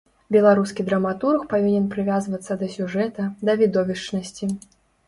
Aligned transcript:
Беларускі 0.35 0.85
драматург 0.87 1.45
павінен 1.53 1.85
прывязвацца 1.93 2.59
да 2.65 2.73
сюжэта, 2.79 3.31
да 3.51 3.61
відовішчнасці. 3.63 4.53